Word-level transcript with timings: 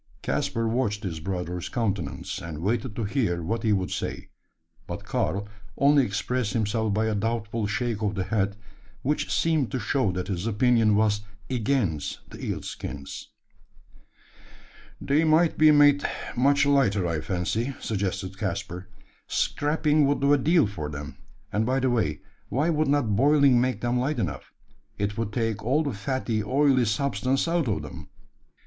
Caspar 0.23 0.67
watched 0.67 1.03
his 1.03 1.19
brother's 1.19 1.69
countenance, 1.69 2.41
and 2.41 2.57
waited 2.63 2.95
to 2.95 3.03
hear 3.03 3.43
what 3.43 3.61
he 3.61 3.71
would 3.71 3.91
say; 3.91 4.29
but 4.87 5.03
Karl 5.03 5.47
only 5.77 6.03
expressed 6.03 6.53
himself 6.53 6.91
by 6.91 7.05
a 7.05 7.13
doubtful 7.13 7.67
shake 7.67 8.01
of 8.01 8.15
the 8.15 8.23
head, 8.23 8.55
which 9.03 9.31
seemed 9.31 9.69
to 9.69 9.77
show 9.79 10.11
that 10.11 10.27
his 10.27 10.47
opinion 10.47 10.95
was 10.95 11.21
against 11.51 12.27
the 12.31 12.43
eel 12.43 12.63
skins. 12.63 13.29
"They 14.99 15.23
might 15.23 15.55
be 15.59 15.69
made 15.69 16.03
much 16.35 16.65
lighter, 16.65 17.05
I 17.05 17.21
fancy," 17.21 17.75
suggested 17.79 18.39
Caspar: 18.39 18.89
"scraping 19.27 20.07
would 20.07 20.21
do 20.21 20.33
a 20.33 20.37
deal 20.39 20.65
for 20.65 20.89
them; 20.89 21.17
and 21.53 21.63
by 21.63 21.79
the 21.79 21.91
way, 21.91 22.21
why 22.49 22.71
would 22.71 22.87
not 22.87 23.15
boiling 23.15 23.61
make 23.61 23.81
them 23.81 23.99
light 23.99 24.17
enough? 24.17 24.51
It 24.97 25.15
would 25.15 25.31
take 25.31 25.61
all 25.63 25.83
the 25.83 25.93
fatty, 25.93 26.43
oily 26.43 26.85
substance 26.85 27.47
out 27.47 27.67
of 27.67 27.83
them." 27.83 28.09